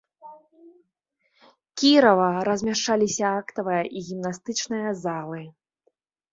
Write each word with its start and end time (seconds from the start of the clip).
Кірава, 1.81 2.29
размяшчаліся 2.49 3.25
актавая 3.43 3.85
і 3.95 3.99
гімнастычная 4.11 4.89
залы. 5.07 5.41